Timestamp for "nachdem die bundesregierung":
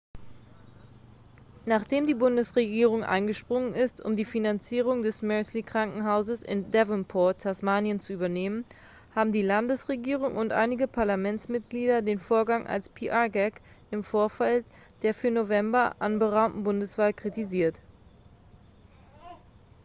1.67-3.03